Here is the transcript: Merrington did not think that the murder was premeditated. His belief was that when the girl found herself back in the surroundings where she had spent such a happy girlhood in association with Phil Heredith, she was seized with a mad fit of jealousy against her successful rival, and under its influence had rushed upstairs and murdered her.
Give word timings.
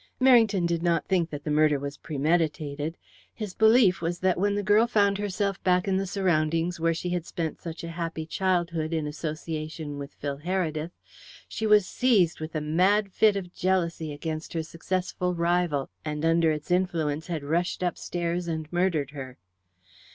Merrington 0.19 0.65
did 0.65 0.81
not 0.81 1.05
think 1.05 1.29
that 1.29 1.43
the 1.43 1.51
murder 1.51 1.77
was 1.77 1.97
premeditated. 1.99 2.97
His 3.35 3.53
belief 3.53 4.01
was 4.01 4.17
that 4.21 4.39
when 4.39 4.55
the 4.55 4.63
girl 4.63 4.87
found 4.87 5.19
herself 5.19 5.63
back 5.63 5.87
in 5.87 5.97
the 5.97 6.07
surroundings 6.07 6.79
where 6.79 6.91
she 6.95 7.11
had 7.11 7.23
spent 7.23 7.61
such 7.61 7.83
a 7.83 7.89
happy 7.91 8.25
girlhood 8.25 8.93
in 8.93 9.05
association 9.05 9.99
with 9.99 10.15
Phil 10.15 10.37
Heredith, 10.39 10.89
she 11.47 11.67
was 11.67 11.85
seized 11.85 12.39
with 12.39 12.55
a 12.55 12.61
mad 12.61 13.13
fit 13.13 13.35
of 13.35 13.53
jealousy 13.53 14.11
against 14.11 14.53
her 14.53 14.63
successful 14.63 15.35
rival, 15.35 15.91
and 16.03 16.25
under 16.25 16.49
its 16.49 16.71
influence 16.71 17.27
had 17.27 17.43
rushed 17.43 17.83
upstairs 17.83 18.47
and 18.47 18.73
murdered 18.73 19.11
her. 19.11 19.37